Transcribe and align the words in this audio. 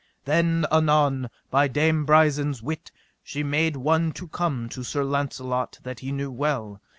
Then 0.25 0.65
anon 0.71 1.29
by 1.51 1.67
Dame 1.67 2.05
Brisen's 2.07 2.63
wit 2.63 2.91
she 3.21 3.43
made 3.43 3.75
one 3.75 4.11
to 4.13 4.27
come 4.27 4.67
to 4.69 4.81
Sir 4.83 5.03
Launcelot 5.03 5.77
that 5.83 5.99
he 5.99 6.11
knew 6.11 6.31
well. 6.31 6.81